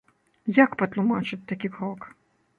Як 0.63 0.71
патлумачыць 0.79 1.41
такі 1.53 1.73
крок? 1.79 2.11